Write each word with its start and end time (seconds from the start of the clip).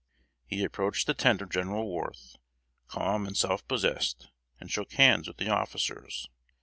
He 0.47 0.63
approached 0.63 1.05
the 1.05 1.13
tent 1.13 1.43
of 1.43 1.51
General 1.51 1.87
Worth, 1.93 2.35
calm 2.87 3.27
and 3.27 3.37
self 3.37 3.67
possessed, 3.67 4.29
and 4.59 4.71
shook 4.71 4.93
hands 4.93 5.27
with 5.27 5.37
the 5.37 5.49
officers. 5.49 6.27